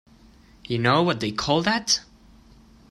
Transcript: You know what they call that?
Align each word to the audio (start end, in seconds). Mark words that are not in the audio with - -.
You 0.67 0.79
know 0.79 1.03
what 1.03 1.19
they 1.19 1.31
call 1.31 1.61
that? 1.61 2.01